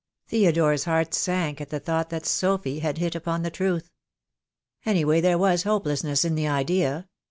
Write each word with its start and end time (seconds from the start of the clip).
Theodore's 0.25 0.85
heart 0.85 1.13
sank 1.13 1.61
at 1.61 1.69
the 1.69 1.79
thought 1.79 2.09
that 2.09 2.25
Sophy 2.25 2.79
had 2.79 2.97
hit 2.97 3.13
upon 3.13 3.43
the 3.43 3.51
truth. 3.51 3.91
Anyway 4.83 5.21
there 5.21 5.37
was 5.37 5.61
hopelessness 5.61 6.25
in 6.25 6.33
the 6.33 6.47
idea. 6.47 7.07